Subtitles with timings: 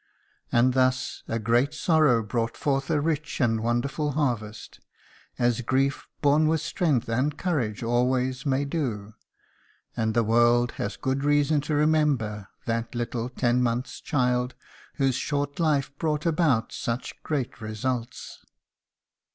[0.51, 4.79] And thus a great sorrow brought forth a rich and wonderful harvest,
[5.37, 9.13] as grief borne with strength and courage always may do;
[9.95, 14.55] and the world has good reason to remember that little ten months' child
[14.95, 18.39] whose short life brought about such great results.